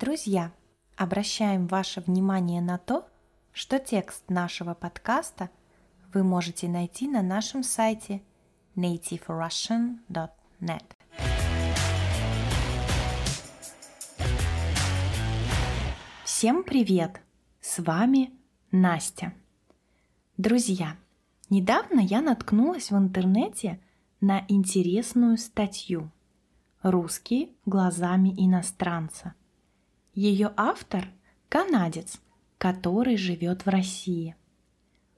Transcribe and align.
Друзья, 0.00 0.52
обращаем 0.96 1.66
ваше 1.66 2.00
внимание 2.00 2.62
на 2.62 2.78
то, 2.78 3.08
что 3.52 3.80
текст 3.80 4.30
нашего 4.30 4.74
подкаста 4.74 5.50
вы 6.14 6.22
можете 6.22 6.68
найти 6.68 7.08
на 7.08 7.20
нашем 7.20 7.64
сайте 7.64 8.22
nativerussian.net. 8.76 10.84
Всем 16.24 16.62
привет! 16.62 17.20
С 17.60 17.82
вами 17.82 18.30
Настя. 18.70 19.34
Друзья, 20.36 20.96
недавно 21.50 21.98
я 21.98 22.22
наткнулась 22.22 22.92
в 22.92 22.96
интернете 22.96 23.80
на 24.20 24.44
интересную 24.46 25.38
статью 25.38 26.12
«Русские 26.82 27.48
глазами 27.66 28.32
иностранца». 28.38 29.34
Ее 30.20 30.52
автор– 30.56 31.06
канадец, 31.48 32.20
который 32.58 33.16
живет 33.16 33.64
в 33.64 33.68
России. 33.68 34.34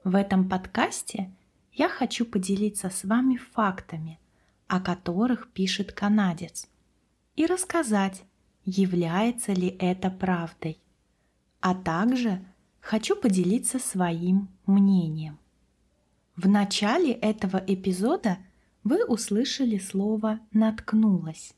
В 0.05 0.15
этом 0.15 0.47
подкасте 0.47 1.35
я 1.73 1.89
хочу 1.89 2.27
поделиться 2.27 2.91
с 2.91 3.05
вами 3.05 3.37
фактами, 3.39 4.21
о 4.67 4.79
которых 4.79 5.49
пишет 5.53 5.93
канадец, 5.93 6.69
и 7.35 7.47
рассказать, 7.47 8.25
является 8.67 9.55
ли 9.55 9.69
это 9.79 10.11
правдой. 10.11 10.79
А 11.61 11.75
также 11.75 12.45
хочу 12.80 13.17
поделиться 13.17 13.79
своим 13.79 14.51
мнением. 14.67 15.39
В 16.37 16.46
начале 16.46 17.13
этого 17.13 17.57
эпизода 17.57 18.37
вы 18.85 19.07
услышали 19.07 19.79
слово 19.79 20.41
«наткнулась». 20.52 21.55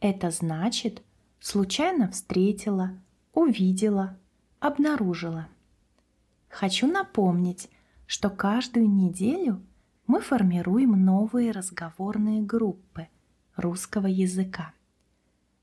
Это 0.00 0.32
значит– 0.32 1.04
случайно 1.40 2.10
встретила, 2.10 2.98
увидела, 3.32 4.18
обнаружила. 4.60 5.48
Хочу 6.48 6.86
напомнить, 6.86 7.68
что 8.06 8.30
каждую 8.30 8.88
неделю 8.88 9.62
мы 10.06 10.20
формируем 10.20 11.04
новые 11.04 11.52
разговорные 11.52 12.42
группы 12.42 13.08
русского 13.56 14.06
языка. 14.06 14.72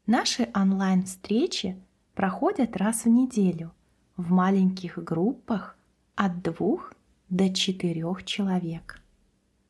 Наши 0.06 0.50
онлайн-встречи 0.56 1.78
проходят 2.16 2.78
раз 2.78 3.04
в 3.04 3.10
неделю 3.10 3.74
в 4.16 4.32
маленьких 4.32 4.98
группах 5.04 5.78
от 6.16 6.42
двух 6.42 6.94
до 7.30 7.54
четырех 7.54 8.24
человек. 8.24 9.02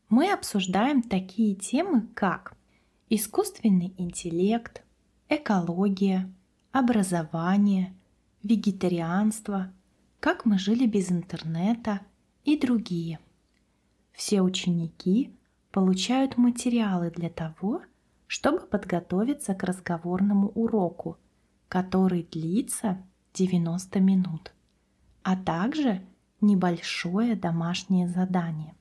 Мы 0.09 0.31
обсуждаем 0.31 1.02
такие 1.02 1.55
темы, 1.55 2.08
как 2.13 2.53
искусственный 3.09 3.94
интеллект, 3.97 4.83
экология, 5.30 6.31
образование, 6.72 7.94
вегетарианство, 8.44 9.73
как 10.19 10.45
мы 10.45 10.58
жили 10.58 10.86
без 10.86 11.11
интернета 11.11 12.02
и 12.44 12.58
другие. 12.58 13.19
Все 14.14 14.42
ученики 14.42 15.36
получают 15.72 16.38
материалы 16.38 17.11
для 17.11 17.30
того, 17.30 17.81
чтобы 18.25 18.59
подготовиться 18.59 19.53
к 19.53 19.64
разговорному 19.64 20.50
уроку, 20.50 21.17
который 21.67 22.23
длится 22.23 23.06
90 23.34 24.00
минут, 24.00 24.53
а 25.23 25.36
также 25.36 26.02
небольшое 26.41 27.36
домашнее 27.36 28.08
задание. 28.08 28.75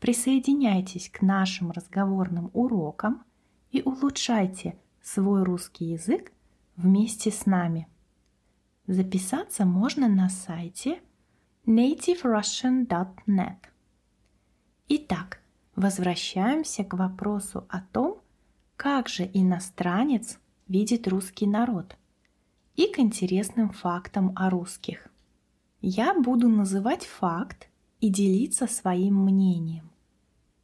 Присоединяйтесь 0.00 1.10
к 1.10 1.22
нашим 1.22 1.72
разговорным 1.72 2.50
урокам 2.52 3.24
и 3.70 3.82
улучшайте 3.82 4.78
свой 5.08 5.42
русский 5.42 5.86
язык 5.86 6.32
вместе 6.76 7.30
с 7.30 7.46
нами. 7.46 7.88
Записаться 8.86 9.64
можно 9.64 10.06
на 10.06 10.28
сайте 10.28 11.00
nativerussian.net. 11.66 13.56
Итак, 14.88 15.40
возвращаемся 15.74 16.84
к 16.84 16.92
вопросу 16.94 17.66
о 17.70 17.80
том, 17.80 18.20
как 18.76 19.08
же 19.08 19.28
иностранец 19.32 20.38
видит 20.66 21.08
русский 21.08 21.46
народ 21.46 21.96
и 22.76 22.92
к 22.92 22.98
интересным 22.98 23.70
фактам 23.70 24.32
о 24.36 24.50
русских. 24.50 25.08
Я 25.80 26.12
буду 26.12 26.48
называть 26.48 27.06
факт 27.06 27.68
и 28.00 28.10
делиться 28.10 28.66
своим 28.66 29.24
мнением. 29.24 29.90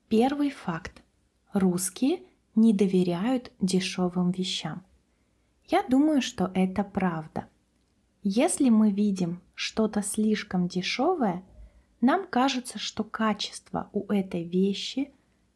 Первый 0.09 0.51
факт. 0.51 1.03
Русские– 1.53 2.23
не 2.55 2.73
доверяют 2.73 3.53
дешевым 3.61 4.31
вещам. 4.31 4.83
Я 5.67 5.83
думаю, 5.89 6.23
что 6.23 6.51
это 6.55 6.85
правда. 6.85 7.49
Если 8.23 8.69
мы 8.71 8.91
видим 8.91 9.41
что-то 9.55 10.03
слишком 10.03 10.69
дешевое, 10.69 11.43
нам 12.01 12.27
кажется, 12.27 12.79
что 12.79 13.03
качество 13.05 13.89
у 13.93 14.11
этой 14.13 14.45
вещи, 14.45 15.13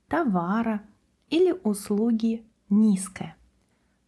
товара 0.09 0.83
или 1.31 1.53
услуги 1.53 2.45
низкое. 2.71 3.37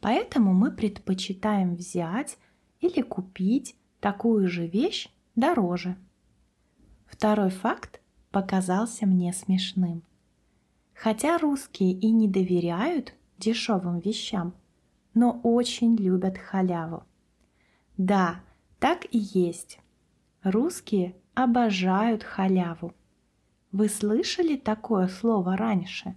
Поэтому 0.01 0.55
мы 0.55 0.71
предпочитаем 0.71 1.75
взять 1.75 2.39
или 2.81 3.03
купить 3.03 3.77
такую 4.01 4.49
же 4.49 4.67
вещь 4.67 5.09
дороже. 5.37 5.97
Второй 7.07 7.51
факт 7.51 8.01
показался 8.31 9.07
мне 9.07 9.33
смешным. 9.33 10.03
Хотя 11.03 11.39
русские 11.39 11.93
и 11.93 12.11
не 12.11 12.29
доверяют 12.29 13.15
дешевым 13.39 14.01
вещам, 14.01 14.53
но 15.15 15.41
очень 15.43 15.97
любят 15.97 16.37
халяву. 16.37 17.05
Да, 17.97 18.43
так 18.79 19.07
и 19.11 19.17
есть. 19.19 19.81
Русские 20.43 21.17
обожают 21.33 22.23
халяву. 22.23 22.93
Вы 23.73 23.89
слышали 23.89 24.59
такое 24.59 25.09
слово 25.09 25.57
раньше? 25.57 26.17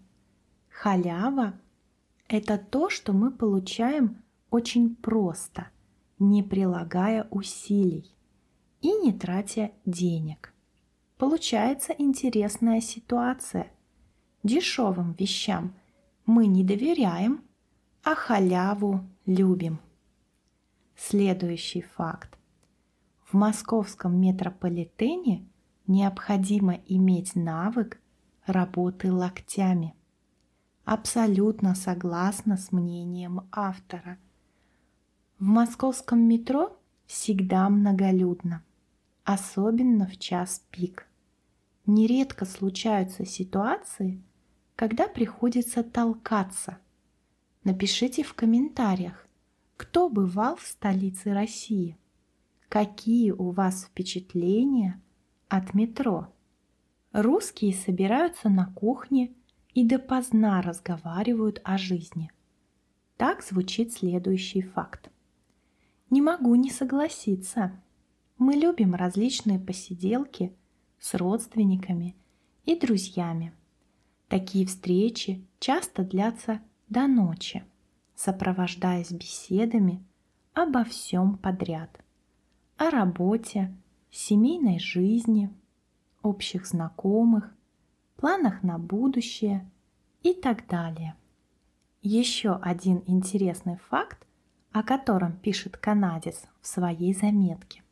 Халява– 0.67 1.53
это 2.27 2.57
то, 2.57 2.89
что 2.89 3.13
мы 3.13 3.31
получаем 3.31 4.21
очень 4.49 4.97
просто, 4.97 5.69
не 6.19 6.43
прилагая 6.43 7.25
усилий 7.31 8.13
и 8.81 8.91
не 8.91 9.13
тратя 9.13 9.71
денег. 9.85 10.53
Получается 11.17 11.95
интересная 11.97 12.81
ситуация– 12.81 13.71
дешевым 14.43 15.13
вещам 15.13 15.73
мы 16.25 16.47
не 16.47 16.63
доверяем, 16.63 17.43
а 18.03 18.15
халяву 18.15 19.01
любим. 19.25 19.79
Следующий 20.95 21.81
факт. 21.81 22.37
В 23.25 23.33
московском 23.33 24.19
метрополитене 24.19 25.47
необходимо 25.87 26.75
иметь 26.87 27.35
навык 27.35 27.99
работы 28.45 29.11
локтями. 29.11 29.95
Абсолютно 30.85 31.75
согласна 31.75 32.57
с 32.57 32.71
мнением 32.71 33.47
автора. 33.51 34.17
В 35.39 35.45
московском 35.45 36.19
метро 36.19 36.77
всегда 37.05 37.69
многолюдно, 37.69 38.63
особенно 39.23 40.05
в 40.07 40.17
час 40.19 40.61
пик. 40.69 41.07
Нередко 41.85 42.45
случаются 42.45 43.25
ситуации, 43.25 44.21
когда 44.83 45.07
приходится 45.07 45.81
толкаться. 45.81 46.77
Напишите 47.63 48.21
в 48.21 48.33
комментариях, 48.33 49.25
кто 49.77 50.09
бывал 50.09 50.57
в 50.57 50.63
столице 50.63 51.33
России, 51.33 51.97
какие 52.67 53.31
у 53.31 53.51
вас 53.51 53.85
впечатления 53.85 55.01
от 55.47 55.73
метро. 55.73 56.33
Русские 57.13 57.73
собираются 57.73 58.49
на 58.49 58.65
кухне 58.73 59.31
и 59.73 59.87
допоздна 59.87 60.61
разговаривают 60.61 61.61
о 61.63 61.77
жизни. 61.77 62.29
Так 63.15 63.41
звучит 63.41 63.93
следующий 63.93 64.63
факт. 64.63 65.09
Не 66.09 66.21
могу 66.21 66.55
не 66.55 66.69
согласиться. 66.69 67.71
Мы 68.37 68.55
любим 68.55 68.95
различные 68.95 69.59
посиделки 69.59 70.53
с 70.99 71.13
родственниками 71.13 72.17
и 72.65 72.77
друзьями– 72.77 73.53
Такие 74.33 74.65
встречи 74.65 75.45
часто 75.59 76.03
длятся 76.03 76.59
до 76.89 77.05
ночи, 77.05 77.63
сопровождаясь 78.15 79.11
беседами 79.11 80.03
обо 80.55 80.83
всем 80.85 81.37
подряд. 81.37 82.03
О 82.77 82.89
работе, 82.89 83.71
семейной 84.09 84.79
жизни, 84.79 85.53
общих 86.23 86.65
знакомых, 86.65 87.53
планах 88.15 88.63
на 88.63 88.79
будущее 88.79 89.69
и 90.23 90.33
так 90.33 90.65
далее. 90.67 91.15
Еще 92.01 92.55
один 92.55 93.03
интересный 93.05 93.77
факт, 93.87 94.25
о 94.71 94.81
котором 94.81 95.33
пишет 95.33 95.77
канадец 95.77 96.47
в 96.59 96.65
своей 96.65 97.13
заметке. 97.13 97.83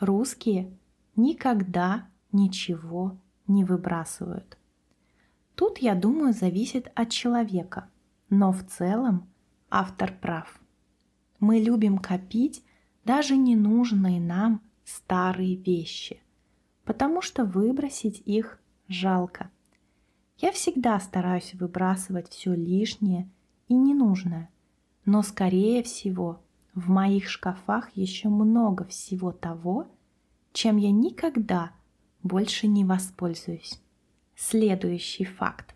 Русские 0.00 0.76
никогда 1.14 2.08
ничего 2.32 3.16
не 3.46 3.64
выбрасывают– 3.64 4.58
Тут, 5.56 5.78
я 5.78 5.94
думаю, 5.94 6.34
зависит 6.34 6.92
от 6.94 7.10
человека, 7.10 7.88
но 8.28 8.52
в 8.52 8.62
целом 8.66 9.26
автор 9.70 10.12
прав. 10.20 10.60
Мы 11.40 11.58
любим 11.58 11.96
копить 11.98 12.62
даже 13.04 13.36
ненужные 13.36 14.20
нам 14.20 14.60
старые 14.84 15.56
вещи, 15.56 16.20
потому 16.84 17.22
что 17.22 17.44
выбросить 17.44 18.22
их 18.26 18.60
жалко. 18.86 19.50
Я 20.36 20.52
всегда 20.52 21.00
стараюсь 21.00 21.54
выбрасывать 21.54 22.28
все 22.28 22.54
лишнее 22.54 23.30
и 23.68 23.74
ненужное, 23.74 24.50
но 25.06 25.22
скорее 25.22 25.82
всего 25.82 26.42
в 26.74 26.90
моих 26.90 27.30
шкафах 27.30 27.88
еще 27.96 28.28
много 28.28 28.84
всего 28.84 29.32
того, 29.32 29.88
чем 30.52 30.76
я 30.76 30.90
никогда 30.90 31.70
больше 32.22 32.66
не 32.66 32.84
воспользуюсь. 32.84 33.80
Следующий 34.38 35.24
факт. 35.24 35.74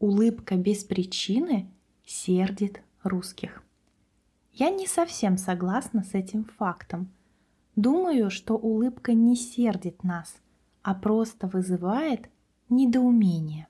Улыбка 0.00 0.56
без 0.56 0.82
причины 0.82 1.70
сердит 2.06 2.80
русских. 3.02 3.62
Я 4.54 4.70
не 4.70 4.86
совсем 4.86 5.36
согласна 5.36 6.02
с 6.02 6.14
этим 6.14 6.46
фактом. 6.56 7.12
Думаю, 7.76 8.30
что 8.30 8.56
улыбка 8.56 9.12
не 9.12 9.36
сердит 9.36 10.04
нас, 10.04 10.34
а 10.80 10.94
просто 10.94 11.48
вызывает 11.48 12.30
недоумение. 12.70 13.68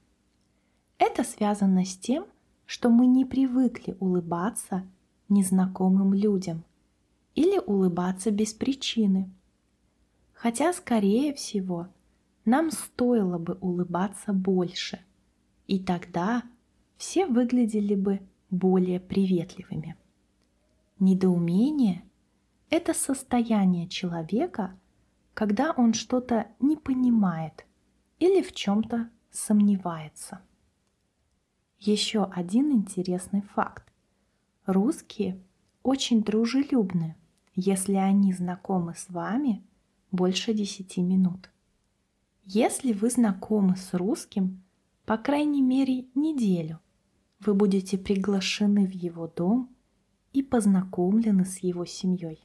Это 0.99 1.25
связано 1.25 1.85
с 1.85 1.97
тем, 1.97 2.27
что 2.65 2.91
мы 2.91 3.07
не 3.07 3.25
привыкли 3.25 3.97
улыбаться 3.99 4.87
незнакомым 5.29 6.15
людям 6.15 6.63
или 7.35 7.59
улыбаться 7.59 8.31
без 8.31 8.55
причины. 8.55 9.29
Хотя, 10.33 10.73
скорее 10.73 11.35
всего, 11.35 11.89
нам 12.45 12.71
стоило 12.71 13.39
бы 13.39 13.55
улыбаться 13.61 14.33
больше, 14.33 15.01
и 15.67 15.79
тогда 15.79 16.43
все 16.97 17.27
выглядели 17.27 17.95
бы 17.95 18.21
более 18.51 19.01
приветливыми. 19.01 19.97
Недоумение– 20.99 22.05
это 22.71 22.95
состояние 22.95 23.89
человека, 23.89 24.79
когда 25.35 25.73
он 25.73 25.95
что-то 25.95 26.49
не 26.61 26.77
понимает 26.77 27.65
или 28.19 28.43
в 28.43 28.53
чем-то 28.53 29.11
сомневается. 29.31 30.43
Еще 31.79 32.25
один 32.25 32.71
интересный 32.71 33.43
факт. 33.43 33.93
Русские 34.67 35.43
очень 35.83 36.23
дружелюбны, 36.23 37.17
если 37.55 37.95
они 37.95 38.33
знакомы 38.33 38.95
с 38.95 39.09
вами 39.09 39.65
больше 40.13 40.55
10 40.55 40.99
минут. 40.99 41.52
Если 42.45 42.93
вы 42.93 43.09
знакомы 43.09 43.77
с 43.77 43.95
русским, 43.95 44.65
по 45.05 45.17
крайней 45.17 45.63
мере, 45.63 46.07
неделю, 46.17 46.81
вы 47.39 47.55
будете 47.55 47.97
приглашены 47.97 48.87
в 48.87 48.91
его 48.91 49.29
дом 49.29 49.71
и 50.33 50.43
познакомлены 50.43 51.45
с 51.45 51.59
его 51.59 51.85
семьей. 51.85 52.43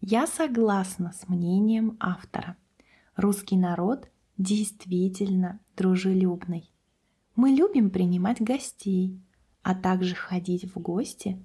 Я 0.00 0.26
согласна 0.26 1.12
с 1.12 1.26
мнением 1.26 1.96
автора. 2.00 2.58
Русский 3.16 3.56
народ 3.56 4.10
действительно 4.36 5.60
дружелюбный. 5.74 6.70
Мы 7.34 7.50
любим 7.50 7.90
принимать 7.90 8.42
гостей, 8.42 9.18
а 9.62 9.74
также 9.74 10.14
ходить 10.14 10.64
в 10.74 10.78
гости 10.78 11.42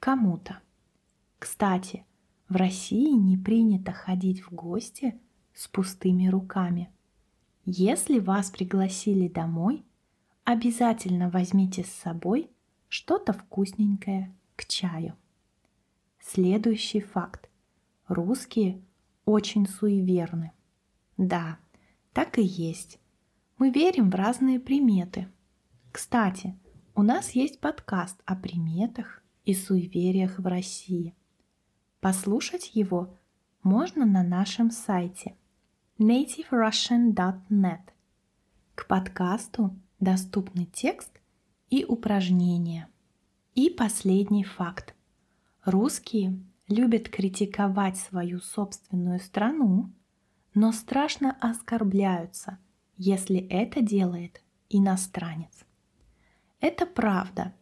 кому-то. 0.00 0.60
Кстати, 1.38 2.04
в 2.50 2.56
России 2.56 3.12
не 3.12 3.38
принято 3.38 3.92
ходить 3.92 4.42
в 4.42 4.52
гости 4.52 5.18
с 5.54 5.66
пустыми 5.68 6.28
руками. 6.28 6.90
Если 7.64 8.18
вас 8.18 8.50
пригласили 8.50 9.28
домой, 9.28 9.84
обязательно 10.42 11.30
возьмите 11.30 11.84
с 11.84 11.90
собой 11.90 12.50
что-то 12.88 13.32
вкусненькое 13.32 14.34
к 14.56 14.66
чаю. 14.66 15.16
Следующий 16.18 17.00
факт. 17.00 17.48
Русские 18.08 18.82
очень 19.24 19.68
суеверны. 19.68 20.50
Да, 21.16 21.58
так 22.12 22.38
и 22.38 22.42
есть. 22.42 22.98
Мы 23.58 23.70
верим 23.70 24.10
в 24.10 24.14
разные 24.16 24.58
приметы. 24.58 25.28
Кстати, 25.92 26.58
у 26.96 27.02
нас 27.02 27.30
есть 27.30 27.60
подкаст 27.60 28.20
о 28.24 28.34
приметах 28.34 29.22
и 29.44 29.54
суевериях 29.54 30.40
в 30.40 30.46
России. 30.48 31.14
Послушать 32.00 32.72
его 32.74 33.16
можно 33.62 34.04
на 34.04 34.24
нашем 34.24 34.72
сайте 34.72 35.36
nativerussian.net. 36.02 37.80
К 38.74 38.86
подкасту 38.86 39.76
доступны 40.00 40.66
текст 40.66 41.12
и 41.70 41.84
упражнения. 41.84 42.88
И 43.54 43.70
последний 43.70 44.44
факт. 44.44 44.94
Русские 45.64 46.38
любят 46.68 47.08
критиковать 47.08 47.96
свою 47.98 48.40
собственную 48.40 49.20
страну, 49.20 49.90
но 50.54 50.72
страшно 50.72 51.36
оскорбляются– 51.40 52.58
если 52.96 53.38
это 53.48 53.80
делает 53.82 54.40
иностранец. 54.68 55.64
Это 56.60 56.86
правда. 56.86 57.52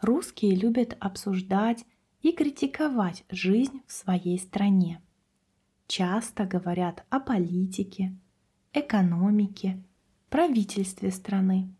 Русские 0.00 0.54
любят 0.54 0.96
обсуждать 1.00 1.84
и 2.22 2.32
критиковать 2.32 3.24
жизнь 3.28 3.82
в 3.86 3.92
своей 3.92 4.38
стране. 4.38 5.02
Часто 5.88 6.46
говорят 6.46 7.04
о 7.10 7.20
политике, 7.20 8.16
экономике, 8.72 9.82
правительстве 10.30 11.12
страны, 11.12 11.72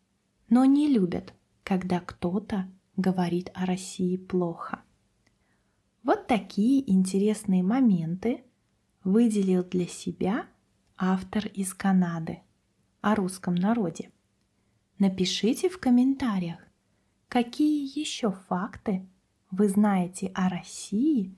но 0.49 0.65
не 0.65 0.89
любят, 0.89 1.35
когда 1.65 1.99
кто-то 1.99 2.71
говорит 2.97 3.51
о 3.55 3.67
России 3.67 4.17
плохо. 4.17 4.83
Вот 6.05 6.29
такие 6.29 6.89
интересные 6.89 7.65
моменты 7.65 8.45
выделил 9.03 9.65
для 9.65 9.89
себя 9.89 10.47
автор 10.97 11.47
из 11.49 11.75
Канады 11.75 12.41
о 13.01 13.17
русском 13.17 13.57
народе. 13.57 14.13
Напишите 14.99 15.69
в 15.69 15.79
комментариях, 15.79 16.61
какие 17.29 17.99
еще 17.99 18.31
факты 18.31 19.05
вы 19.51 19.69
знаете 19.69 20.31
о 20.35 20.49
России 20.49 21.37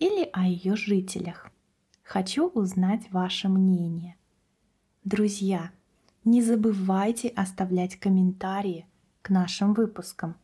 или 0.00 0.28
о 0.32 0.46
ее 0.46 0.74
жителях. 0.74 1.49
Хочу 2.12 2.48
узнать 2.48 3.08
ваше 3.12 3.48
мнение. 3.48 4.16
Друзья, 5.04 5.70
не 6.24 6.42
забывайте 6.42 7.28
оставлять 7.28 8.00
комментарии 8.00 8.88
к 9.22 9.30
нашим 9.30 9.74
выпускам. 9.74 10.34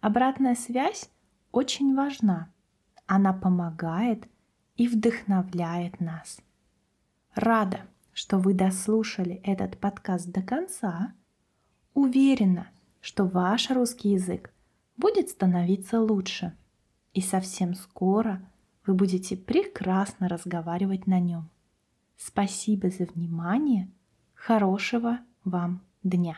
Обратная 0.00 0.54
связь 0.54 1.10
очень 1.50 1.94
важна. 1.94 2.50
Она 3.04 3.34
помогает 3.34 4.26
и 4.78 4.88
вдохновляет 4.88 6.00
нас. 6.00 6.40
Рада, 7.34 7.82
что 8.14 8.38
вы 8.38 8.54
дослушали 8.54 9.34
этот 9.44 9.78
подкаст 9.78 10.30
до 10.30 10.40
конца. 10.40 11.12
Уверена, 11.92 12.70
что 13.02 13.26
ваш 13.26 13.68
русский 13.68 14.12
язык 14.12 14.50
будет 14.96 15.28
становиться 15.28 16.00
лучше. 16.00 16.56
И 17.12 17.20
совсем 17.20 17.74
скоро 17.74 18.40
вы 18.86 18.94
будете 18.94 19.36
прекрасно 19.36 20.28
разговаривать 20.28 21.06
на 21.06 21.20
нем. 21.20 21.48
Спасибо 22.16 22.90
за 22.90 23.04
внимание. 23.04 23.90
Хорошего 24.34 25.20
вам 25.44 25.82
дня! 26.02 26.36